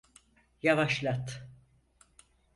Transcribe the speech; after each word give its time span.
Yavaşlat. 0.63 1.41